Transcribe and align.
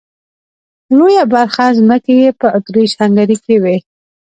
لويه 0.97 1.23
برخه 1.33 1.65
ځمکې 1.77 2.13
یې 2.21 2.29
په 2.39 2.47
اتریش 2.57 2.91
هنګري 3.01 3.37
کې 3.43 3.55
وې. 3.63 3.77